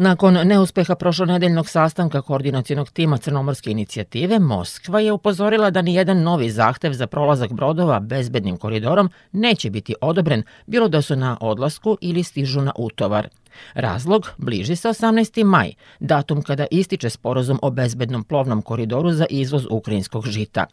Nakon 0.00 0.34
neuspeha 0.34 0.94
prošlonedeljnog 0.94 1.68
sastanka 1.68 2.22
koordinacijonog 2.22 2.90
tima 2.90 3.18
Crnomorske 3.18 3.70
inicijative, 3.70 4.38
Moskva 4.38 5.00
je 5.00 5.12
upozorila 5.12 5.70
da 5.70 5.82
ni 5.82 5.94
jedan 5.94 6.22
novi 6.22 6.50
zahtev 6.50 6.92
za 6.92 7.06
prolazak 7.06 7.52
brodova 7.52 8.00
bezbednim 8.00 8.56
koridorom 8.56 9.10
neće 9.32 9.70
biti 9.70 9.94
odobren, 10.00 10.42
bilo 10.66 10.88
da 10.88 11.02
su 11.02 11.16
na 11.16 11.36
odlasku 11.40 11.98
ili 12.00 12.22
stižu 12.22 12.60
na 12.60 12.72
utovar. 12.76 13.28
Razlog 13.74 14.28
bliži 14.38 14.76
se 14.76 14.88
18. 14.88 15.44
maj, 15.44 15.72
datum 16.00 16.42
kada 16.42 16.66
ističe 16.70 17.10
sporozum 17.10 17.58
o 17.62 17.70
bezbednom 17.70 18.24
plovnom 18.24 18.62
koridoru 18.62 19.10
za 19.10 19.26
izvoz 19.30 19.66
ukrajinskog 19.70 20.26
žita. 20.26 20.66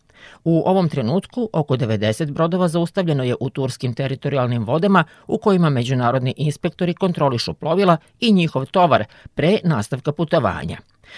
U 0.43 0.63
ovom 0.65 0.89
trenutku 0.89 1.49
oko 1.53 1.77
90 1.77 2.31
brodova 2.31 2.67
zaustavljeno 2.67 3.23
je 3.23 3.35
u 3.39 3.49
turskim 3.49 3.93
teritorijalnim 3.93 4.63
vodama 4.63 5.03
u 5.27 5.37
kojima 5.37 5.69
međunarodni 5.69 6.33
inspektori 6.37 6.93
kontrolišu 6.93 7.53
plovila 7.53 7.97
i 8.19 8.33
njihov 8.33 8.65
tovar 8.65 9.05
pre 9.35 9.59
nastavka 9.63 10.11
putovanja. 10.11 10.77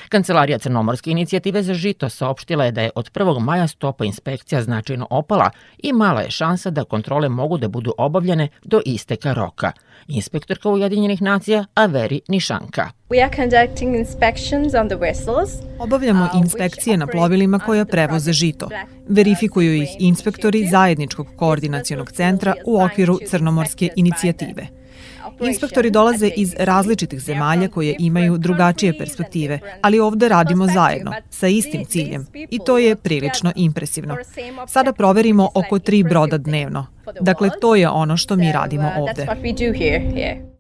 Kancelarija 0.09 0.57
Crnomorske 0.59 1.11
inicijative 1.11 1.63
za 1.63 1.73
žito 1.73 2.09
saopštila 2.09 2.66
je 2.66 2.71
da 2.71 2.81
je 2.81 2.89
od 2.95 3.11
1. 3.11 3.39
maja 3.39 3.67
stopa 3.67 4.05
inspekcija 4.05 4.63
značajno 4.63 5.07
opala 5.09 5.49
i 5.77 5.93
mala 5.93 6.21
je 6.21 6.31
šansa 6.31 6.70
da 6.70 6.84
kontrole 6.84 7.29
mogu 7.29 7.57
da 7.57 7.67
budu 7.67 7.93
obavljene 7.98 8.48
do 8.63 8.81
isteka 8.85 9.34
roka. 9.34 9.71
Inspektorka 10.07 10.70
Ujedinjenih 10.70 11.21
nacija 11.21 11.65
Averi 11.73 12.21
Nišanka. 12.27 12.89
Obavljamo 15.79 16.23
uh, 16.23 16.41
inspekcije 16.41 16.98
na 16.98 17.07
plovilima 17.07 17.59
koja 17.59 17.85
prevoze 17.85 18.34
žito. 18.34 18.70
Verifikuju 19.07 19.73
ih 19.73 19.90
inspektori 19.99 20.67
Zajedničkog 20.67 21.27
koordinacionog 21.37 22.12
centra 22.12 22.53
u 22.65 22.81
okviru 22.81 23.20
Crnomorske 23.29 23.90
inicijative. 23.95 24.78
Inspektori 25.41 25.89
dolaze 25.89 26.29
iz 26.35 26.55
različitih 26.59 27.20
zemalja 27.20 27.67
koje 27.67 27.95
imaju 27.99 28.38
drugačije 28.38 28.98
perspektive, 28.98 29.59
ali 29.81 29.99
ovde 29.99 30.27
radimo 30.27 30.67
zajedno, 30.67 31.13
sa 31.29 31.48
istim 31.48 31.85
ciljem. 31.85 32.27
I 32.34 32.59
to 32.65 32.77
je 32.77 32.95
prilično 32.95 33.51
impresivno. 33.55 34.17
Sada 34.67 34.93
proverimo 34.93 35.49
oko 35.55 35.79
tri 35.79 36.04
broda 36.04 36.37
dnevno. 36.37 36.85
Dakle, 37.20 37.49
to 37.62 37.76
je 37.76 37.90
ono 37.90 38.17
što 38.17 38.35
mi 38.35 38.51
radimo 38.51 38.91
ovde. 38.98 39.27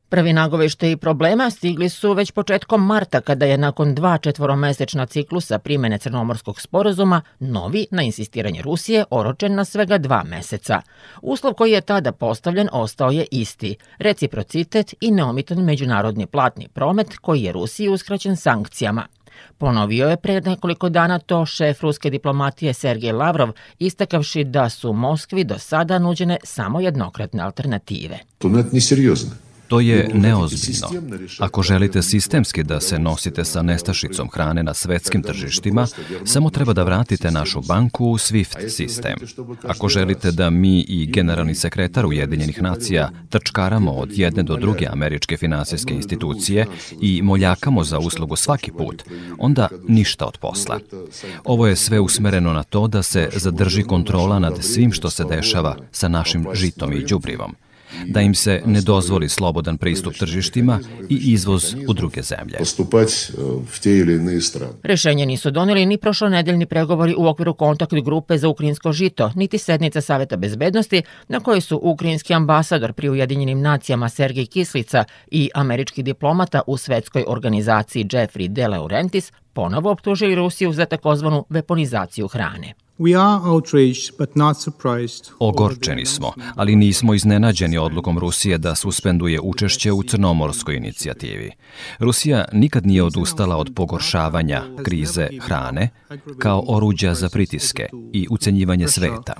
Prvi 0.09 0.33
nagoveštaji 0.33 0.97
problema 0.97 1.49
stigli 1.49 1.89
su 1.89 2.13
već 2.13 2.31
početkom 2.31 2.85
marta 2.85 3.21
kada 3.21 3.45
je 3.45 3.57
nakon 3.57 3.95
dva 3.95 4.17
četvoromesečna 4.17 5.05
ciklusa 5.05 5.59
primene 5.59 5.97
Crnomorskog 5.97 6.61
sporazuma 6.61 7.21
novi, 7.39 7.87
na 7.91 8.03
insistiranje 8.03 8.61
Rusije, 8.61 9.05
oročen 9.09 9.55
na 9.55 9.65
svega 9.65 9.97
dva 9.97 10.23
meseca. 10.23 10.81
Uslov 11.21 11.53
koji 11.53 11.71
je 11.71 11.81
tada 11.81 12.11
postavljen 12.11 12.69
ostao 12.71 13.11
je 13.11 13.25
isti, 13.31 13.75
reciprocitet 13.97 14.93
i 15.01 15.11
neomitan 15.11 15.57
međunarodni 15.57 16.25
platni 16.25 16.67
promet 16.67 17.17
koji 17.17 17.41
je 17.41 17.51
Rusiji 17.51 17.89
uskraćen 17.89 18.37
sankcijama. 18.37 19.07
Ponovio 19.57 20.07
je 20.07 20.17
pre 20.17 20.41
nekoliko 20.41 20.89
dana 20.89 21.19
to 21.19 21.45
šef 21.45 21.81
ruske 21.81 22.09
diplomatije 22.09 22.73
Sergej 22.73 23.11
Lavrov, 23.11 23.51
istakavši 23.79 24.43
da 24.43 24.69
su 24.69 24.93
Moskvi 24.93 25.43
do 25.43 25.57
sada 25.57 25.99
nuđene 25.99 26.37
samo 26.43 26.79
jednokratne 26.79 27.43
alternative. 27.43 28.19
To 28.37 28.49
nije 28.49 28.81
seriozno. 28.81 29.48
To 29.69 29.79
je 29.79 30.09
neozbiljno. 30.13 30.87
Ako 31.39 31.61
želite 31.61 32.01
sistemski 32.01 32.63
da 32.63 32.79
se 32.79 32.99
nosite 32.99 33.45
sa 33.45 33.61
nestašicom 33.61 34.29
hrane 34.29 34.63
na 34.63 34.73
svetskim 34.73 35.23
tržištima, 35.23 35.87
samo 36.25 36.49
treba 36.49 36.73
da 36.73 36.83
vratite 36.83 37.31
našu 37.31 37.61
banku 37.61 38.05
u 38.05 38.17
SWIFT 38.17 38.69
sistem. 38.69 39.15
Ako 39.63 39.89
želite 39.89 40.31
da 40.31 40.49
mi 40.49 40.79
i 40.79 41.05
generalni 41.05 41.55
sekretar 41.55 42.05
Ujedinjenih 42.05 42.61
nacija 42.61 43.09
trčkaramo 43.29 43.91
od 43.91 44.17
jedne 44.17 44.43
do 44.43 44.55
druge 44.55 44.87
američke 44.91 45.37
finansijske 45.37 45.93
institucije 45.93 46.65
i 47.01 47.21
moljakamo 47.21 47.83
za 47.83 47.99
uslugu 47.99 48.35
svaki 48.35 48.71
put, 48.71 49.03
onda 49.37 49.67
ništa 49.87 50.25
od 50.25 50.37
posla. 50.37 50.79
Ovo 51.43 51.67
je 51.67 51.75
sve 51.75 51.99
usmereno 51.99 52.53
na 52.53 52.63
to 52.63 52.87
da 52.87 53.03
se 53.03 53.29
zadrži 53.35 53.83
kontrola 53.83 54.39
nad 54.39 54.63
svim 54.63 54.91
što 54.91 55.09
se 55.09 55.23
dešava 55.23 55.77
sa 55.91 56.07
našim 56.07 56.47
žitom 56.53 56.93
i 56.93 57.05
đubrivom 57.05 57.55
da 58.07 58.21
im 58.21 58.35
se 58.35 58.61
ne 58.65 58.81
dozvoli 58.81 59.29
slobodan 59.29 59.77
pristup 59.77 60.13
tržištima 60.13 60.79
i 61.09 61.15
izvoz 61.15 61.75
u 61.87 61.93
druge 61.93 62.21
zemlje. 62.21 62.57
E, 62.57 62.63
Rešenje 64.83 65.25
nisu 65.25 65.51
doneli 65.51 65.85
ni 65.85 65.97
prošlonedeljni 65.97 66.65
pregovori 66.65 67.15
u 67.17 67.27
okviru 67.27 67.53
kontakt 67.53 67.93
grupe 68.03 68.37
za 68.37 68.49
ukrajinsko 68.49 68.91
žito, 68.91 69.31
niti 69.35 69.57
sednica 69.57 70.01
Saveta 70.01 70.37
bezbednosti 70.37 71.01
na 71.27 71.39
kojoj 71.39 71.61
su 71.61 71.79
ukrajinski 71.83 72.33
ambasador 72.33 72.93
pri 72.93 73.09
Ujedinjenim 73.09 73.61
nacijama 73.61 74.09
Sergej 74.09 74.45
Kislica 74.45 75.03
i 75.31 75.49
američki 75.53 76.03
diplomata 76.03 76.61
u 76.67 76.77
svetskoj 76.77 77.23
organizaciji 77.27 78.05
Jeffrey 78.05 78.47
De 78.47 78.67
Laurentiis 78.67 79.31
ponovo 79.53 79.91
optužili 79.91 80.35
Rusiju 80.35 80.73
za 80.73 80.85
takozvanu 80.85 81.45
weaponizaciju 81.49 82.31
hrane. 82.31 82.88
Ogorčeni 85.39 86.05
smo, 86.05 86.33
ali 86.55 86.75
nismo 86.75 87.13
iznenađeni 87.13 87.77
odlukom 87.77 88.19
Rusije 88.19 88.57
da 88.57 88.75
suspenduje 88.75 89.39
učešće 89.41 89.91
u 89.91 90.03
crnomorskoj 90.03 90.75
inicijativi. 90.75 91.51
Rusija 91.99 92.45
nikad 92.53 92.85
nije 92.85 93.03
odustala 93.03 93.57
od 93.57 93.71
pogoršavanja 93.75 94.63
krize 94.83 95.27
hrane 95.41 95.89
kao 96.37 96.63
oruđa 96.67 97.13
za 97.13 97.29
pritiske 97.29 97.87
i 98.13 98.27
ucenjivanje 98.29 98.87
sveta. 98.87 99.33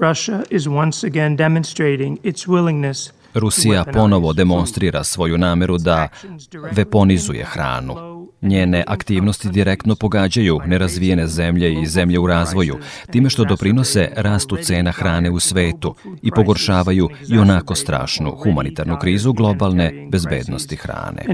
Russia 0.00 0.42
is 0.50 0.66
once 0.66 1.06
again 1.06 1.36
demonstrating 1.36 2.18
its 2.22 2.46
willingness 2.46 3.10
Rusija 3.34 3.84
ponovo 3.84 4.32
demonstrira 4.32 5.04
svoju 5.04 5.38
nameru 5.38 5.78
da 5.78 6.08
weaponizuje 6.52 7.44
hranu 7.44 8.11
Njene 8.42 8.84
aktivnosti 8.86 9.48
direktno 9.48 9.94
pogađaju 9.94 10.60
nerazvijene 10.66 11.26
zemlje 11.26 11.72
i 11.72 11.86
zemlje 11.86 12.18
u 12.18 12.26
razvoju, 12.26 12.78
time 13.10 13.30
što 13.30 13.44
doprinose 13.44 14.12
rastu 14.16 14.56
cena 14.56 14.92
hrane 14.92 15.30
u 15.30 15.40
svetu 15.40 15.94
i 16.22 16.30
pogoršavaju 16.30 17.08
i 17.28 17.38
onako 17.38 17.74
strašnu 17.74 18.36
humanitarnu 18.42 18.98
krizu 19.00 19.32
globalne 19.32 20.06
bezbednosti 20.10 20.76
hrane. 20.76 21.26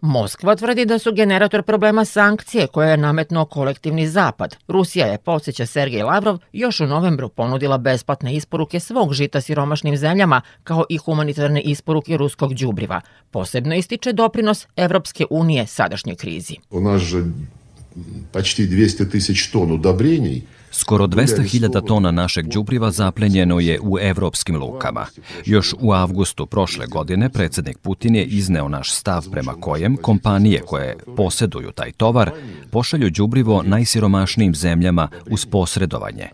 Moskva 0.00 0.56
tvrdi 0.56 0.84
da 0.84 0.98
su 0.98 1.12
generator 1.12 1.62
problema 1.62 2.04
sankcije 2.04 2.66
koje 2.66 2.90
je 2.90 2.96
nametno 2.96 3.44
kolektivni 3.44 4.08
zapad. 4.08 4.56
Rusija 4.68 5.06
je, 5.06 5.18
podsjeća 5.18 5.66
Sergej 5.66 6.02
Lavrov, 6.02 6.38
još 6.52 6.80
u 6.80 6.86
novembru 6.86 7.28
ponudila 7.28 7.78
besplatne 7.78 8.34
isporuke 8.34 8.80
svog 8.80 9.12
žita 9.12 9.40
siromašnim 9.40 9.96
zemljama, 9.96 10.40
kao 10.64 10.84
i 10.88 10.96
humanitarne 10.96 11.60
isporuke 11.60 12.16
ruskog 12.16 12.54
đubriva. 12.54 13.00
Posebno 13.30 13.74
ističe 13.74 14.12
doprinos 14.12 14.66
Evropske 14.76 15.24
unije 15.30 15.41
sadašnjoj 15.66 16.16
krizi. 16.16 16.56
U 16.70 16.80
nas 16.80 17.02
почти 18.32 18.68
200 18.68 19.10
тысяч 19.10 19.52
тонн 19.52 19.72
удобрений 19.72 20.42
Skoro 20.72 21.06
200.000 21.06 21.86
tona 21.86 22.10
našeg 22.10 22.48
đubriva 22.48 22.90
zaplenjeno 22.90 23.60
je 23.60 23.80
u 23.82 23.98
evropskim 23.98 24.56
lukama. 24.56 25.06
Još 25.44 25.74
u 25.80 25.92
avgustu 25.92 26.46
prošle 26.46 26.86
godine 26.86 27.30
predsednik 27.30 27.78
Putin 27.78 28.14
je 28.14 28.24
izneo 28.24 28.68
naš 28.68 28.92
stav 28.92 29.30
prema 29.30 29.52
kojem 29.52 29.96
kompanije 29.96 30.60
koje 30.60 30.96
poseduju 31.16 31.72
taj 31.72 31.92
tovar 31.92 32.30
pošalju 32.70 33.10
đubrivo 33.10 33.62
najsiromašnijim 33.62 34.54
zemljama 34.54 35.08
uz 35.30 35.46
posredovanje 35.46 36.28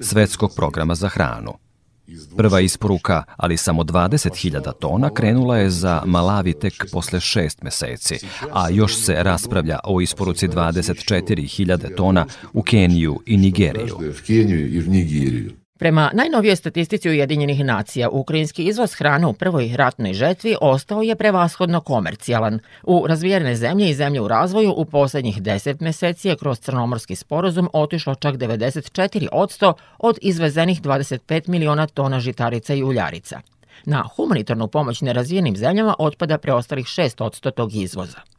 Svetskog 0.00 0.52
programa 0.56 0.94
za 0.94 1.08
hranu. 1.08 1.63
Prva 2.36 2.60
isporuka, 2.60 3.22
ali 3.36 3.56
samo 3.56 3.82
20.000 3.82 4.72
tona, 4.80 5.10
krenula 5.10 5.58
je 5.58 5.70
za 5.70 6.02
Malavi 6.06 6.52
tek 6.52 6.84
posle 6.92 7.20
šest 7.20 7.62
meseci, 7.62 8.18
a 8.52 8.70
još 8.70 8.96
se 8.96 9.22
raspravlja 9.22 9.78
o 9.84 10.00
isporuci 10.00 10.48
24.000 10.48 11.96
tona 11.96 12.26
u 12.52 12.62
Keniju 12.62 13.20
i 13.26 13.36
Nigeriju. 13.36 13.98
Prema 15.84 16.10
najnovijoj 16.14 16.56
statistici 16.56 17.08
Ujedinjenih 17.08 17.64
nacija, 17.64 18.08
ukrajinski 18.08 18.64
izvoz 18.64 18.94
hrane 18.94 19.26
u 19.26 19.32
prvoj 19.32 19.72
ratnoj 19.76 20.12
žetvi 20.12 20.56
ostao 20.60 21.02
je 21.02 21.16
prevashodno 21.16 21.80
komercijalan. 21.80 22.58
U 22.82 23.06
razvijene 23.06 23.56
zemlje 23.56 23.90
i 23.90 23.94
zemlje 23.94 24.20
u 24.20 24.28
razvoju 24.28 24.74
u 24.76 24.84
poslednjih 24.84 25.42
10 25.42 25.82
meseci 25.82 26.28
je 26.28 26.36
kroz 26.36 26.60
crnomorski 26.60 27.16
sporozum 27.16 27.68
otišlo 27.72 28.14
čak 28.14 28.34
94% 28.34 29.72
od 29.98 30.18
izvezenih 30.22 30.82
25 30.82 31.48
miliona 31.48 31.86
tona 31.86 32.20
žitarica 32.20 32.74
i 32.74 32.82
uljarica. 32.82 33.40
Na 33.84 34.04
humanitarnu 34.16 34.68
pomoć 34.68 35.00
nerazvijenim 35.00 35.56
zemljama 35.56 35.94
otpada 35.98 36.38
preostalih 36.38 36.86
6% 36.86 37.50
tog 37.50 37.74
izvoza. 37.74 38.33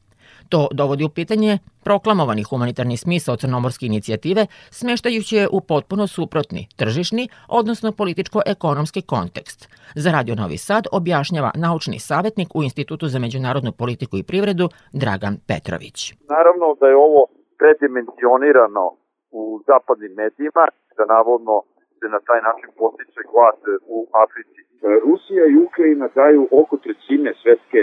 To 0.49 0.67
dovodi 0.71 1.03
u 1.03 1.09
pitanje 1.09 1.59
proklamovani 1.83 2.43
humanitarni 2.43 2.97
smisao 2.97 3.35
crnomorske 3.35 3.85
inicijative, 3.85 4.47
smeštajući 4.79 5.35
je 5.35 5.47
u 5.51 5.61
potpuno 5.61 6.07
suprotni, 6.07 6.67
tržišni, 6.75 7.29
odnosno 7.49 7.91
političko-ekonomski 7.91 9.01
kontekst. 9.01 9.69
Za 9.95 10.11
Radio 10.11 10.35
Novi 10.35 10.57
Sad 10.57 10.83
objašnjava 10.91 11.51
naučni 11.55 11.99
savjetnik 11.99 12.49
u 12.55 12.63
Institutu 12.63 13.07
za 13.07 13.19
međunarodnu 13.19 13.71
politiku 13.71 14.17
i 14.17 14.23
privredu 14.23 14.69
Dragan 14.93 15.35
Petrović. 15.47 15.97
Naravno 16.35 16.67
da 16.79 16.87
je 16.87 16.95
ovo 17.07 17.21
predimenzionirano 17.61 18.85
u 19.31 19.43
zapadnim 19.69 20.13
medijima, 20.21 20.65
da 20.97 21.03
navodno 21.15 21.55
se 21.99 22.07
na 22.15 22.19
taj 22.27 22.41
način 22.47 22.69
postiče 22.79 23.21
glad 23.31 23.59
u 23.97 23.99
Africi. 24.23 24.61
Rusija 25.05 25.43
i 25.47 25.59
Ukrajina 25.67 26.07
daju 26.19 26.41
oko 26.61 26.75
trećine 26.83 27.31
svetske 27.41 27.79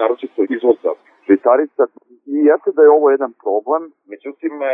naročito 0.00 0.40
izvoza 0.56 0.92
žitarica. 1.28 1.82
I 2.34 2.36
jeste 2.50 2.70
da 2.76 2.82
je 2.82 2.96
ovo 2.98 3.10
jedan 3.10 3.32
problem, 3.44 3.82
međutim, 4.12 4.52
e, 4.62 4.66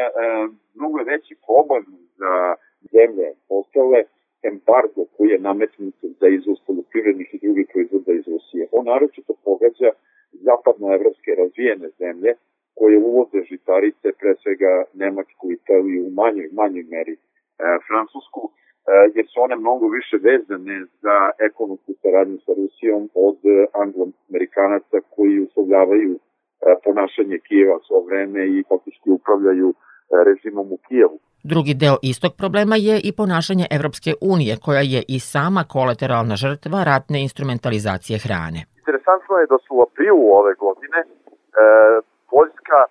mnogo 0.74 0.98
je 0.98 1.10
veći 1.12 1.34
problem 1.46 1.84
za 2.20 2.32
zemlje 2.94 3.28
ostale 3.48 4.00
embargo 4.50 5.02
koji 5.16 5.28
je 5.30 5.44
nametnut 5.48 5.94
za 6.20 6.26
izvoz 6.28 6.58
poljoprivrednih 6.66 7.28
i 7.32 7.40
drugih 7.44 7.66
proizvoda 7.72 8.12
iz 8.12 8.24
Rusije. 8.32 8.68
On 8.72 8.84
naročito 8.84 9.32
pogađa 9.44 9.90
zapadnoevropske 10.32 11.30
razvijene 11.42 11.88
zemlje 11.98 12.32
koje 12.78 12.98
uvoze 12.98 13.38
žitarice, 13.52 14.06
pre 14.20 14.34
svega 14.42 14.72
Nemačku, 14.94 15.44
Italiju, 15.52 16.06
u 16.06 16.10
manjoj, 16.20 16.48
manjoj 16.52 16.84
meri 16.94 17.14
e, 17.14 17.18
Francusku, 17.86 18.42
e, 18.50 18.50
jer 19.14 19.26
su 19.32 19.36
one 19.46 19.56
mnogo 19.56 19.86
više 19.88 20.16
vezane 20.30 20.76
za 21.02 21.16
ekonomsku 21.48 21.92
saradnju 22.02 22.38
sa 22.44 22.52
Rusijom 22.58 23.02
od 23.14 23.38
angloamerikanaca 23.82 24.96
koji 25.14 25.44
uslovljavaju 25.46 26.12
e, 26.14 26.20
ponašanje 26.84 27.38
Kijeva 27.46 27.78
svo 27.86 27.98
vreme 28.08 28.40
i 28.46 28.64
faktički 28.68 29.10
upravljaju 29.10 29.68
e, 29.70 29.74
režimom 30.28 30.66
u 30.72 30.78
Kijevu. 30.88 31.18
Drugi 31.52 31.74
deo 31.74 31.96
istog 32.02 32.32
problema 32.40 32.76
je 32.88 32.96
i 33.08 33.10
ponašanje 33.20 33.66
Evropske 33.76 34.12
unije, 34.32 34.52
koja 34.64 34.82
je 34.94 35.00
i 35.14 35.18
sama 35.32 35.62
kolateralna 35.74 36.36
žrtva 36.44 36.78
ratne 36.92 37.18
instrumentalizacije 37.28 38.16
hrane. 38.24 38.60
Interesantno 38.80 39.34
je 39.40 39.46
da 39.52 39.58
su 39.64 39.70
u 39.76 39.82
aprilu 39.86 40.24
ove 40.40 40.54
godine 40.66 41.00
e, 41.04 41.08
Poljska, 42.32 42.80
e, 42.86 42.90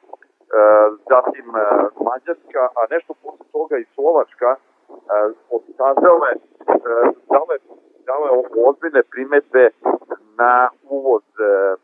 zatim 1.11 1.47
e, 1.55 1.61
Mađarska, 2.05 2.63
a 2.79 2.81
nešto 2.93 3.11
posle 3.23 3.45
toga 3.55 3.75
i 3.77 3.89
Slovačka 3.95 4.49
e, 4.55 4.59
odkazale, 5.57 6.31
e, 6.35 6.39
dale, 7.33 7.55
dale 8.09 8.27
ozbiljne 8.69 9.03
primetbe 9.13 9.63
na 10.41 10.69
uvoz 10.97 11.23
e, 11.39 11.43
e, 11.43 11.78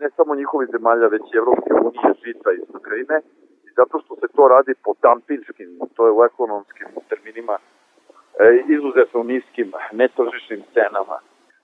ne 0.00 0.10
samo 0.16 0.34
njihovih 0.34 0.68
zemalja, 0.72 1.06
već 1.06 1.22
i 1.22 1.36
Evropske 1.36 1.72
unije 1.74 2.14
žita 2.24 2.50
iz 2.52 2.68
Ukrajine, 2.80 3.16
zato 3.76 4.00
što 4.02 4.16
se 4.16 4.26
to 4.36 4.48
radi 4.48 4.72
po 4.84 4.92
dampinškim, 5.02 5.68
to 5.96 6.06
je 6.06 6.12
u 6.12 6.24
ekonomskim 6.24 6.88
terminima, 7.08 7.56
e, 7.58 8.62
izuzetno 8.76 9.22
niskim 9.22 9.72
netržišnim 9.92 10.62
cenama. 10.74 11.16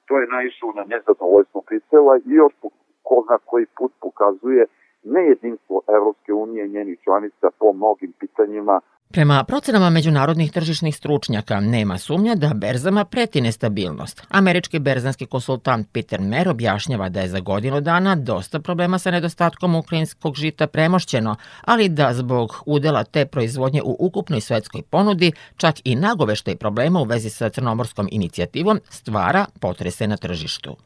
To 0.07 0.19
je 0.19 0.27
naišlo 0.27 0.73
na 0.79 0.85
nezadovoljstvo 0.85 1.63
Brisela 1.67 2.17
i 2.17 2.31
još 2.41 2.53
po 2.63 2.69
ko 3.03 3.25
zna 3.27 3.39
koji 3.45 3.67
put 3.79 3.93
pokazuje 4.01 4.67
nejedinstvo 5.03 5.77
Evropske 5.97 6.33
unije 6.33 6.67
i 6.67 6.75
njenih 6.77 6.99
članica 7.05 7.47
po 7.59 7.73
mnogim 7.73 8.13
pitanjima 8.21 8.81
Prema 9.13 9.45
procenama 9.45 9.91
međunarodnih 9.91 10.53
tržišnih 10.53 10.97
stručnjaka 10.97 11.61
nema 11.61 11.99
sumnja 11.99 12.35
da 12.35 12.55
berzama 12.55 13.05
preti 13.05 13.41
nestabilnost. 13.41 14.23
Američki 14.31 14.79
berzanski 14.79 15.27
konsultant 15.27 15.89
Peter 15.93 16.21
Mer 16.21 16.49
objašnjava 16.49 17.09
da 17.09 17.21
je 17.21 17.29
za 17.29 17.41
godinu 17.41 17.81
dana 17.81 18.15
dosta 18.15 18.61
problema 18.61 18.99
sa 18.99 19.11
nedostatkom 19.11 19.75
ukrajinskog 19.75 20.35
žita 20.37 20.67
premošćeno, 20.67 21.37
ali 21.65 21.89
da 21.89 22.15
zbog 22.15 22.63
udela 22.67 23.05
te 23.05 23.27
proizvodnje 23.27 23.83
u 23.83 23.97
ukupnoj 23.99 24.41
svetskoj 24.41 24.83
ponudi, 24.83 25.33
čak 25.57 25.75
i 25.85 25.97
nagoveštaj 25.97 26.57
problema 26.57 27.01
u 27.01 27.05
vezi 27.05 27.31
sa 27.31 27.49
crnomorskom 27.49 28.09
inicijativom 28.13 28.81
stvara 28.91 29.45
potrese 29.61 30.07
na 30.07 30.17
tržištu. 30.17 30.77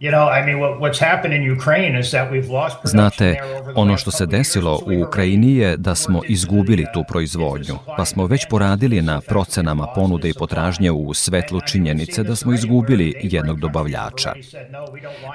Znate, 2.85 3.37
ono 3.75 3.97
što 3.97 4.11
se 4.11 4.27
desilo 4.27 4.81
u 4.87 5.07
Ukrajini 5.07 5.57
je 5.57 5.77
da 5.77 5.95
smo 5.95 6.21
izgubili 6.29 6.87
tu 6.95 7.05
proizvodnju, 7.09 7.79
pa 7.97 8.12
smo 8.13 8.27
već 8.27 8.47
poradili 8.51 9.03
na 9.03 9.21
procenama 9.21 9.87
ponude 9.95 10.29
i 10.29 10.35
potražnje 10.35 10.91
u 10.91 11.15
svetlu 11.15 11.61
činjenice 11.61 12.23
da 12.23 12.37
smo 12.37 12.53
izgubili 12.53 13.15
jednog 13.23 13.61
dobavljača. 13.61 14.33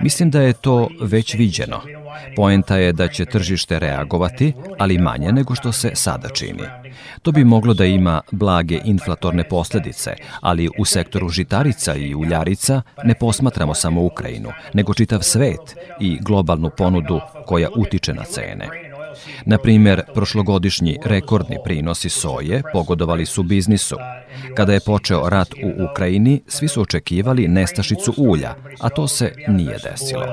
Mislim 0.01 0.29
da 0.29 0.41
je 0.41 0.53
to 0.53 0.89
već 1.01 1.33
viđeno. 1.33 1.81
Poenta 2.35 2.77
je 2.77 2.93
da 2.93 3.07
će 3.07 3.25
tržište 3.25 3.79
reagovati, 3.79 4.53
ali 4.79 4.97
manje 4.97 5.31
nego 5.31 5.55
što 5.55 5.71
se 5.71 5.91
sada 5.93 6.29
čini. 6.29 6.63
To 7.21 7.31
bi 7.31 7.43
moglo 7.43 7.73
da 7.73 7.85
ima 7.85 8.21
blage 8.31 8.79
inflatorne 8.85 9.43
posledice, 9.43 10.15
ali 10.41 10.69
u 10.79 10.85
sektoru 10.85 11.29
žitarica 11.29 11.95
i 11.95 12.15
uljarica 12.15 12.81
ne 13.03 13.15
posmatramo 13.15 13.73
samo 13.73 14.03
Ukrajinu, 14.03 14.49
nego 14.73 14.93
čitav 14.93 15.21
svet 15.21 15.75
i 15.99 16.17
globalnu 16.21 16.69
ponudu 16.77 17.19
koja 17.45 17.69
utiče 17.75 18.13
na 18.13 18.23
cene. 18.23 18.86
Na 19.45 19.57
primer, 19.57 20.01
prošlogodišnji 20.13 20.97
rekordni 21.05 21.57
prinosi 21.63 22.09
soje 22.09 22.61
pogodovali 22.73 23.25
su 23.25 23.43
biznisu. 23.43 23.95
Kada 24.55 24.73
je 24.73 24.79
počeo 24.85 25.29
rat 25.29 25.47
u 25.53 25.83
Ukrajini, 25.91 26.41
svi 26.47 26.67
su 26.67 26.81
očekivali 26.81 27.47
nestašicu 27.47 28.13
ulja, 28.17 28.55
a 28.79 28.89
to 28.89 29.07
se 29.07 29.33
nije 29.47 29.77
desilo. 29.83 30.25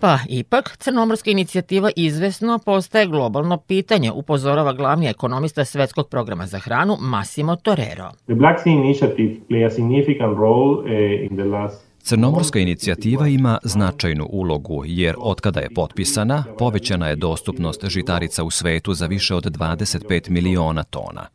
Pa 0.00 0.18
ipak, 0.28 0.76
crnomorska 0.76 1.30
inicijativa 1.30 1.90
izvesno 1.96 2.58
postaje 2.58 3.06
globalno 3.06 3.56
pitanje, 3.56 4.12
upozorava 4.12 4.72
glavni 4.72 5.06
ekonomista 5.08 5.64
Svetskog 5.64 6.08
programa 6.08 6.46
za 6.46 6.58
hranu 6.58 6.96
Massimo 7.00 7.56
Torero. 7.56 8.10
The 8.26 8.34
Black 8.34 8.60
Sea 8.62 8.72
Initiative 8.72 9.34
play 9.48 9.66
a 9.66 9.70
significant 9.70 10.38
role 10.38 10.78
uh, 10.78 11.30
in 11.30 11.36
the 11.36 11.44
last 11.44 11.87
Crnomorska 12.08 12.58
inicijativa 12.58 13.28
ima 13.28 13.58
značajnu 13.62 14.26
ulogu 14.30 14.82
jer 14.86 15.14
otkada 15.18 15.60
je 15.60 15.74
potpisana, 15.74 16.44
povećana 16.58 17.08
je 17.08 17.16
dostupnost 17.16 17.84
žitarica 17.88 18.44
u 18.44 18.50
svetu 18.50 18.94
za 18.94 19.06
više 19.06 19.34
od 19.34 19.44
25 19.44 20.30
miliona 20.30 20.82
tona. 20.82 21.26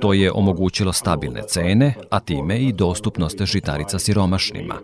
To 0.00 0.12
je 0.12 0.32
omogućilo 0.32 0.92
stabilne 0.92 1.42
cene, 1.48 1.94
a 2.10 2.20
time 2.20 2.58
i 2.58 2.72
dostupnost 2.72 3.42
žitarica 3.42 3.98
siromašnima. 3.98 4.74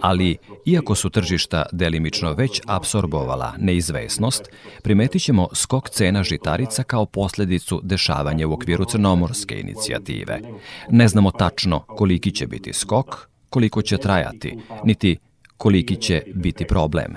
Ali, 0.00 0.36
iako 0.64 0.94
su 0.94 1.10
tržišta 1.10 1.66
delimično 1.72 2.32
već 2.32 2.60
apsorbovala 2.66 3.54
neizvesnost, 3.58 4.50
primetit 4.82 5.22
ćemo 5.22 5.48
skok 5.54 5.90
cena 5.90 6.22
žitarica 6.22 6.82
kao 6.82 7.06
posledicu 7.06 7.80
dešavanja 7.84 8.48
u 8.48 8.52
okviru 8.52 8.84
crnomorske 8.84 9.60
inicijative. 9.60 10.40
Ne 10.90 11.08
znamo 11.08 11.30
tačno 11.30 11.80
koliki 11.80 12.30
će 12.30 12.46
biti 12.46 12.72
skok, 12.72 13.28
koliko 13.50 13.82
će 13.82 13.98
trajati, 13.98 14.58
niti 14.84 15.16
koliki 15.56 15.96
će 15.96 16.22
biti 16.34 16.64
problem. 16.64 17.14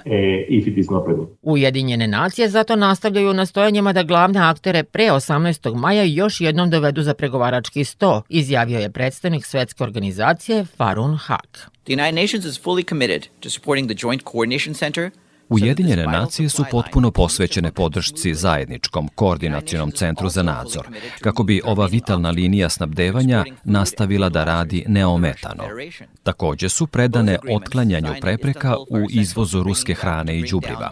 Ujedinjene 1.41 2.07
nacije 2.07 2.49
zato 2.49 2.75
nastavljaju 2.75 3.33
nastojanjima 3.33 3.93
da 3.93 4.03
glavne 4.03 4.39
aktere 4.39 4.83
pre 4.83 5.03
18. 5.03 5.75
maja 5.75 6.03
još 6.03 6.41
jednom 6.41 6.69
dovedu 6.69 7.01
za 7.01 7.13
pregovarački 7.13 7.83
sto, 7.83 8.21
izjavio 8.29 8.79
je 8.79 8.91
predstavnik 8.91 9.45
svetske 9.45 9.83
organizacije 9.83 10.65
Farun 10.65 11.17
Haq. 11.17 11.69
The 11.83 11.93
United 11.93 12.15
Nations 12.15 12.45
is 12.45 12.63
fully 12.63 12.89
committed 12.89 13.27
to 13.39 13.49
supporting 13.49 13.89
the 13.89 13.97
Joint 14.07 14.23
Coordination 14.31 14.73
Center 14.73 15.11
Ujedinjene 15.50 16.06
nacije 16.06 16.50
su 16.50 16.65
potpuno 16.72 17.12
posvećene 17.12 17.72
podršci 17.72 18.34
zajedničkom 18.34 19.08
koordinacionom 19.15 19.91
centru 19.91 20.29
za 20.29 20.44
nadzor, 20.44 20.88
kako 21.22 21.44
bi 21.44 21.62
ova 21.65 21.86
vitalna 21.86 22.29
linija 22.29 22.70
snabdevanja 22.70 23.46
nastavila 23.63 24.29
da 24.29 24.44
radi 24.44 24.84
neometano. 24.88 25.63
Takođe 26.24 26.70
su 26.70 26.88
predane 26.88 27.38
otklanjanju 27.51 28.13
prepreka 28.22 28.75
u 28.77 29.08
izvozu 29.10 29.63
ruske 29.63 29.94
hrane 29.94 30.39
i 30.39 30.50
đubriva. 30.50 30.91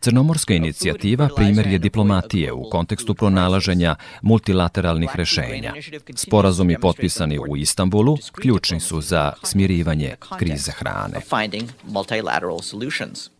Crnomorska 0.00 0.54
inicijativa 0.54 1.28
primer 1.36 1.66
je 1.66 1.78
diplomatije 1.78 2.52
u 2.52 2.70
kontekstu 2.70 3.14
pronalaženja 3.14 3.94
multilateralnih 4.22 5.10
rešenja. 5.14 5.74
Sporazumi 6.14 6.78
potpisani 6.80 7.38
u 7.38 7.56
Istanbulu 7.56 8.16
ključni 8.42 8.80
su 8.80 9.00
za 9.00 9.32
smirivanje 9.42 10.14
krize 10.38 10.72
hrane. 10.72 11.20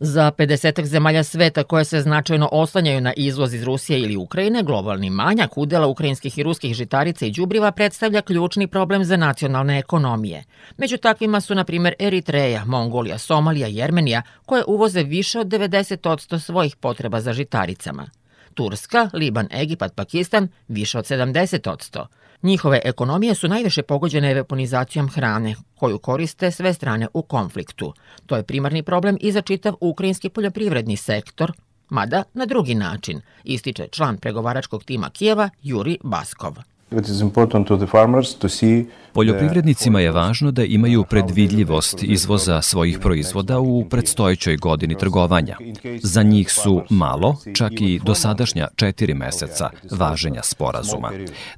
Za 0.01 0.33
50 0.39 0.50
zemalja 0.85 1.25
sveta 1.25 1.65
koje 1.65 1.85
se 1.85 2.01
značajno 2.01 2.49
oslanjaju 2.53 3.01
na 3.01 3.13
izvoz 3.17 3.55
iz 3.55 3.63
Rusije 3.63 4.01
ili 4.01 4.17
Ukrajine, 4.17 4.63
globalni 4.63 5.11
manjak 5.11 5.59
udela 5.59 5.87
ukrajinskih 5.87 6.39
i 6.39 6.43
ruskih 6.43 6.75
žitarica 6.75 7.27
i 7.27 7.31
đubriva 7.31 7.73
predstavlja 7.73 8.23
ključni 8.23 8.67
problem 8.67 9.05
za 9.05 9.17
nacionalne 9.17 9.79
ekonomije. 9.79 10.45
Među 10.77 10.97
takvima 10.97 11.41
su, 11.41 11.55
na 11.55 11.65
primjer, 11.65 11.95
Eritreja, 11.99 12.65
Mongolija, 12.65 13.19
Somalija 13.19 13.69
i 13.69 13.77
Jermenija, 13.77 14.23
koje 14.47 14.65
uvoze 14.67 15.03
više 15.03 15.41
od 15.41 15.47
90% 15.47 16.39
svojih 16.39 16.77
potreba 16.77 17.21
za 17.21 17.33
žitaricama. 17.33 18.11
Turska, 18.55 19.11
Liban, 19.13 19.49
Egipat, 19.53 19.95
Pakistan 19.95 20.49
više 20.69 20.99
od 20.99 21.05
70%. 21.05 22.07
Njihove 22.43 22.81
ekonomije 22.85 23.35
su 23.35 23.49
najviše 23.49 23.83
pogođene 23.83 24.35
weaponizacijom 24.35 25.11
hrane, 25.11 25.55
koju 25.75 25.99
koriste 25.99 26.51
sve 26.51 26.75
strane 26.75 27.09
u 27.15 27.23
konfliktu. 27.23 27.95
To 28.27 28.37
je 28.37 28.43
primarni 28.43 28.83
problem 28.83 29.19
i 29.21 29.33
za 29.33 29.43
čitav 29.43 29.75
ukrajinski 29.81 30.29
poljoprivredni 30.29 30.97
sektor, 30.97 31.53
mada 31.89 32.23
na 32.35 32.47
drugi 32.47 32.75
način, 32.75 33.21
ističe 33.45 33.89
član 33.89 34.19
pregovaračkog 34.19 34.85
tima 34.85 35.11
Kijeva 35.11 35.51
Juri 35.63 35.99
Baskov. 36.05 36.57
Poljoprivrednicima 39.13 40.01
je 40.01 40.11
važno 40.11 40.51
da 40.51 40.65
imaju 40.65 41.05
predvidljivost 41.05 42.03
izvoza 42.03 42.63
svojih 42.63 42.99
proizvoda 42.99 43.59
u 43.59 43.85
predstojećoj 43.85 44.57
godini 44.57 44.95
trgovanja. 44.99 45.57
Za 46.03 46.23
njih 46.23 46.53
su 46.53 46.83
malo, 46.91 47.37
čak 47.55 47.73
i 47.81 48.01
dosadašnja 48.05 48.69
četiri 48.77 49.15
meseca 49.15 49.71
važenja 49.91 50.43
sporazuma. 50.43 51.11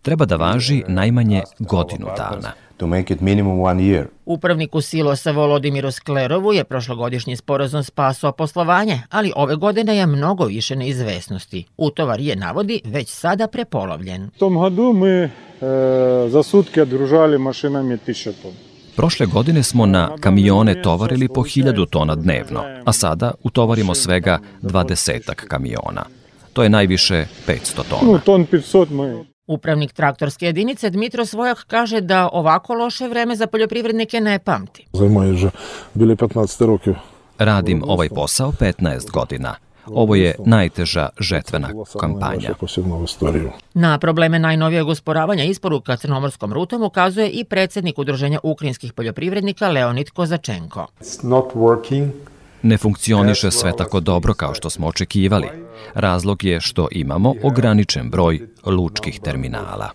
Treba 0.03 0.25
da 0.25 0.37
važi 0.37 0.83
najmanje 0.89 1.43
godinu 1.59 2.07
dana. 2.17 2.53
To 2.83 2.87
make 2.87 3.15
it 3.15 3.21
minimum 3.21 3.61
one 3.61 3.83
year. 3.83 4.05
Upravniku 4.27 4.81
silosa 4.81 5.31
Volodimiru 5.31 5.91
Sklerovu 5.91 6.53
je 6.53 6.65
prošlogodišnji 6.65 7.37
sporazum 7.37 7.83
spasao 7.83 8.33
poslovanje, 8.33 9.03
ali 9.11 9.33
ove 9.37 9.57
godine 9.57 9.97
je 9.97 10.07
mnogo 10.07 10.45
više 10.45 10.77
neizvesnosti. 10.77 11.65
Utovar 11.77 12.21
je, 12.21 12.37
navodi, 12.37 12.81
već 12.85 13.09
sada 13.09 13.47
prepolovljen. 13.47 14.25
U 14.25 14.39
tom 14.39 14.55
году 14.55 14.93
mi 14.93 15.09
e, 15.09 15.31
za 16.29 16.43
sutke 16.43 16.83
odružali 16.83 17.39
mašinami 17.39 17.97
1000 17.97 18.33
tona. 18.43 18.55
Prošle 18.97 19.27
godine 19.27 19.63
smo 19.63 19.87
na 19.87 20.17
kamione 20.21 20.83
tovarili 20.83 21.29
po 21.29 21.41
1000 21.41 21.87
tona 21.91 22.15
dnevno, 22.15 22.65
a 22.85 22.93
sada 22.93 23.33
utovarimo 23.43 23.95
svega 23.95 24.39
20 24.63 25.35
kamiona. 25.35 26.05
To 26.53 26.63
je 26.63 26.69
najviše 26.69 27.27
500 27.47 27.83
tona. 27.91 28.13
No, 28.13 28.19
ton 28.19 28.47
500 28.47 28.91
ми 28.91 29.32
Upravnik 29.47 29.93
traktorske 29.93 30.47
jedinice 30.47 30.91
Dmitro 30.91 31.27
Svojak 31.27 31.65
kaže 31.67 32.01
da 32.01 32.29
ovako 32.33 32.75
loše 32.75 33.09
vreme 33.09 33.37
za 33.37 33.47
poljoprivrednike 33.47 34.21
ne 34.21 34.39
pamti. 34.39 34.87
Zajmaju 34.93 35.37
že 35.37 35.51
bili 35.95 36.17
15 36.17 36.67
rokів. 36.67 36.95
Radim 37.39 37.83
ovaj 37.87 38.09
posao 38.09 38.53
15 38.53 39.11
godina. 39.11 39.55
Ovo 39.87 40.15
je 40.15 40.35
najteža 40.47 41.09
žetvena 41.21 41.69
kampanja. 42.01 42.55
Na 43.75 43.99
probleme 43.99 44.39
najnovijeg 44.39 44.89
usporavanja 44.89 45.45
isporuka 45.45 45.97
crnomorskom 45.97 46.53
rutom 46.53 46.83
ukazuje 46.83 47.29
i 47.29 47.45
predsednik 47.45 47.99
Udruženja 47.99 48.39
ukrajinskih 48.43 48.93
poljoprivrednika 48.93 49.69
Leonid 49.69 50.11
Kozačenko. 50.11 50.87
It's 51.01 51.29
not 51.29 51.45
working 51.55 52.11
Ne 52.63 52.79
funkcioniše 52.79 53.51
sve 53.51 53.73
tako 53.77 54.01
dobro 54.01 54.35
kao 54.35 54.55
što 54.55 54.71
smo 54.71 54.87
očekivali. 54.87 55.49
Razlog 55.95 56.45
je 56.45 56.61
što 56.61 56.89
imamo 56.91 57.35
ograničen 57.43 58.11
broj 58.11 58.41
lučkih 58.67 59.21
terminala. 59.21 59.91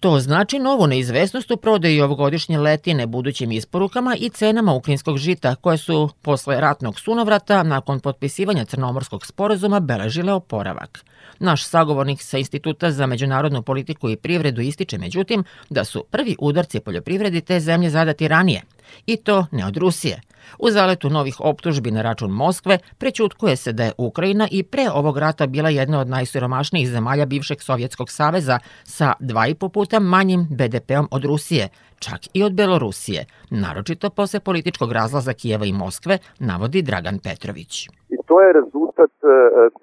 To 0.00 0.20
znači 0.20 0.58
novu 0.58 0.86
neizvesnost 0.86 1.50
u 1.50 1.56
prodaji 1.56 2.00
ovogodišnje 2.00 2.58
letine 2.58 3.06
budućim 3.06 3.52
isporukama 3.52 4.16
i 4.18 4.28
cenama 4.28 4.72
ukrinskog 4.72 5.18
žita, 5.18 5.54
koje 5.54 5.78
su 5.78 6.10
posle 6.22 6.60
ratnog 6.60 7.00
sunovrata 7.00 7.62
nakon 7.62 8.00
potpisivanja 8.00 8.64
Crnomorskog 8.64 9.26
sporazuma 9.26 9.80
beležile 9.80 10.32
oporavak. 10.32 11.04
Naš 11.38 11.64
sagovornik 11.64 12.22
sa 12.22 12.38
Instituta 12.38 12.90
za 12.90 13.06
međunarodnu 13.06 13.62
politiku 13.62 14.10
i 14.10 14.16
privredu 14.16 14.60
ističe 14.60 14.98
međutim 14.98 15.44
da 15.70 15.84
su 15.84 16.04
prvi 16.10 16.36
udarci 16.38 16.80
poljoprivredi 16.80 17.40
te 17.40 17.60
zemlje 17.60 17.90
zadati 17.90 18.28
ranije. 18.28 18.62
I 19.06 19.16
to 19.16 19.46
ne 19.52 19.66
od 19.66 19.76
Rusije. 19.76 20.20
U 20.58 20.70
zaletu 20.70 21.10
novih 21.10 21.36
optužbi 21.40 21.90
na 21.90 22.02
račun 22.02 22.30
Moskve 22.30 22.78
prećutkuje 22.98 23.56
se 23.56 23.72
da 23.72 23.84
je 23.84 23.92
Ukrajina 23.98 24.48
i 24.50 24.62
pre 24.62 24.86
ovog 24.94 25.18
rata 25.18 25.46
bila 25.46 25.68
jedna 25.68 26.00
od 26.00 26.08
najsiromašnijih 26.08 26.88
zemalja 26.88 27.26
bivšeg 27.26 27.60
Sovjetskog 27.60 28.10
saveza 28.10 28.58
sa 28.84 29.12
dva 29.20 29.46
i 29.46 29.54
po 29.54 29.68
puta 29.68 30.00
manjim 30.00 30.46
BDP-om 30.50 31.08
od 31.10 31.24
Rusije, 31.24 31.68
čak 31.98 32.20
i 32.34 32.42
od 32.42 32.52
Belorusije, 32.52 33.24
naročito 33.50 34.10
posle 34.10 34.40
političkog 34.40 34.92
razlaza 34.92 35.32
Kijeva 35.32 35.64
i 35.66 35.72
Moskve, 35.72 36.18
navodi 36.38 36.82
Dragan 36.82 37.18
Petrović. 37.18 37.88
I 38.14 38.16
to 38.26 38.40
je 38.40 38.52
rezultat 38.52 39.14
e, 39.22 39.26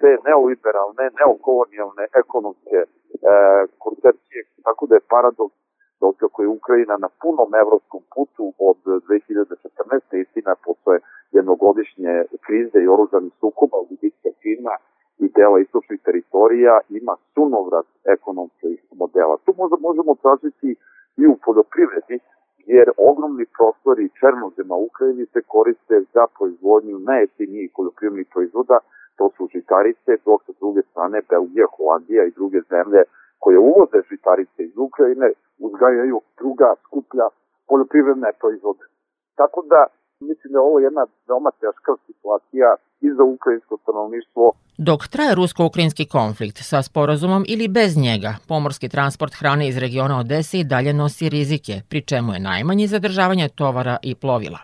te 0.00 0.10
neoliberalne, 0.28 1.04
neokolonijalne 1.20 2.04
ekonomske 2.22 2.78
e, 2.82 2.86
koncepcije, 3.78 4.40
tako 4.64 4.86
da 4.86 4.94
je 4.94 5.08
paradoks 5.14 5.65
dok 6.00 6.16
kako 6.16 6.42
je 6.42 6.48
Ukrajina 6.48 6.96
na 7.04 7.08
punom 7.22 7.50
evropskom 7.62 8.02
putu 8.14 8.44
od 8.58 8.78
2014. 8.84 10.22
istina 10.24 10.54
posle 10.64 10.94
jednogodišnje 11.32 12.24
krize 12.46 12.78
i 12.82 12.92
oružanih 12.94 13.32
sukoba 13.40 13.76
u 13.78 13.86
gubitka 13.90 14.28
Čina 14.40 14.74
i 15.18 15.28
dela 15.36 15.58
istočnih 15.60 16.00
teritorija 16.06 16.74
ima 16.88 17.14
sunovrat 17.34 17.86
ekonomskih 18.04 18.78
modela. 19.00 19.36
Tu 19.44 19.54
možda 19.56 19.76
možemo 19.88 20.14
tražiti 20.22 20.70
i 21.22 21.26
u 21.26 21.36
poljoprivredi, 21.44 22.18
jer 22.74 22.86
ogromni 23.10 23.46
prostori 23.56 24.14
černozema 24.20 24.74
u 24.74 24.84
Ukrajini 24.84 25.26
se 25.26 25.40
koriste 25.52 25.96
za 26.14 26.24
proizvodnju 26.36 26.98
najjeftinijih 26.98 27.70
poljoprivrednih 27.76 28.28
proizvoda, 28.34 28.78
to 29.18 29.30
su 29.36 29.48
žitarice, 29.54 30.10
dok 30.24 30.44
sa 30.46 30.52
druge 30.60 30.82
strane 30.90 31.18
Belgija, 31.30 31.66
Holandija 31.76 32.24
i 32.24 32.36
druge 32.38 32.60
zemlje 32.72 33.02
koje 33.38 33.58
uvoze 33.58 33.98
žitarice 34.10 34.60
iz 34.64 34.76
Ukrajine 34.88 35.28
uzgajaju 35.76 36.20
druga 36.40 36.68
skuplja 36.84 37.26
poljoprivredne 37.68 38.30
proizvode. 38.40 38.84
Tako 39.40 39.60
da 39.72 39.80
mislim 40.30 40.48
da 40.52 40.58
je 40.58 40.68
ovo 40.70 40.78
jedna 40.86 41.02
veoma 41.28 41.50
teška 41.62 41.92
situacija 42.08 42.68
i 43.06 43.08
za 43.16 43.24
ukrajinsko 43.34 43.74
stanovništvo. 43.82 44.44
Dok 44.88 45.00
traje 45.08 45.34
rusko-ukrajinski 45.34 46.04
konflikt 46.16 46.58
sa 46.70 46.82
sporazumom 46.82 47.44
ili 47.48 47.68
bez 47.68 47.96
njega, 47.96 48.32
pomorski 48.48 48.88
transport 48.88 49.34
hrane 49.34 49.68
iz 49.68 49.76
regiona 49.78 50.18
Odese 50.18 50.58
i 50.58 50.64
dalje 50.64 50.92
nosi 50.92 51.28
rizike, 51.28 51.74
pri 51.88 52.00
čemu 52.02 52.32
je 52.32 52.40
najmanji 52.40 52.86
zadržavanje 52.86 53.48
tovara 53.48 53.96
i 54.02 54.14
plovila. 54.14 54.58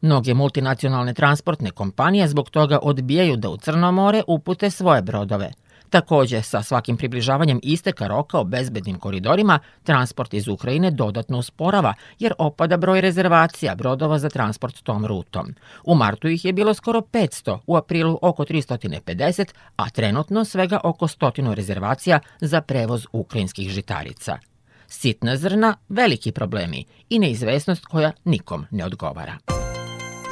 Mnoge 0.00 0.34
multinacionalne 0.34 1.14
transportne 1.14 1.70
kompanije 1.70 2.28
zbog 2.28 2.50
toga 2.50 2.78
odbijaju 2.82 3.36
da 3.36 3.48
u 3.50 3.56
Crno 3.56 3.92
more 3.92 4.22
upute 4.28 4.70
svoje 4.70 5.02
brodove– 5.02 5.50
Takođe, 5.94 6.42
sa 6.42 6.62
svakim 6.62 6.96
približavanjem 6.96 7.60
isteka 7.62 8.06
roka 8.06 8.38
o 8.38 8.44
bezbednim 8.44 8.98
koridorima, 8.98 9.58
transport 9.82 10.34
iz 10.34 10.48
Ukrajine 10.48 10.90
dodatno 10.90 11.38
usporava, 11.38 11.94
jer 12.18 12.32
opada 12.38 12.76
broj 12.76 13.00
rezervacija 13.00 13.74
brodova 13.74 14.18
za 14.18 14.28
transport 14.28 14.82
tom 14.82 15.06
rutom. 15.06 15.54
U 15.84 15.94
martu 15.94 16.28
ih 16.28 16.44
je 16.44 16.52
bilo 16.52 16.74
skoro 16.74 17.00
500, 17.00 17.58
u 17.66 17.76
aprilu 17.76 18.18
oko 18.22 18.44
350, 18.44 19.52
a 19.76 19.90
trenutno 19.90 20.44
svega 20.44 20.80
oko 20.84 21.06
100 21.08 21.54
rezervacija 21.54 22.20
za 22.40 22.60
prevoz 22.60 23.06
ukrajinskih 23.12 23.70
žitarica. 23.70 24.38
Sitna 24.86 25.36
zrna, 25.36 25.76
veliki 25.88 26.32
problemi 26.32 26.84
i 27.10 27.18
neizvesnost 27.18 27.86
koja 27.86 28.12
nikom 28.24 28.66
ne 28.70 28.84
odgovara. 28.84 29.38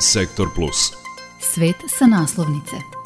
Sektor 0.00 0.48
Plus. 0.54 0.92
Svet 1.40 1.76
sa 1.98 2.06
naslovnice. 2.06 3.01